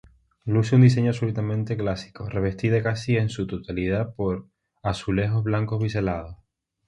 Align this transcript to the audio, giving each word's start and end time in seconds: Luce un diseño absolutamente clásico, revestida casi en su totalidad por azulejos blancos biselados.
Luce 0.45 0.75
un 0.77 0.81
diseño 0.81 1.11
absolutamente 1.11 1.77
clásico, 1.77 2.27
revestida 2.27 2.81
casi 2.81 3.17
en 3.17 3.29
su 3.29 3.45
totalidad 3.45 4.15
por 4.15 4.47
azulejos 4.81 5.43
blancos 5.43 5.77
biselados. 5.79 6.37